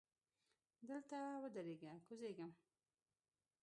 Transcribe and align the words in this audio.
دلته 0.87 1.19
ودریږه! 1.43 1.93
کوزیږم. 2.07 2.51